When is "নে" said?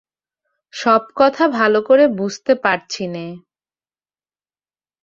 3.07-3.25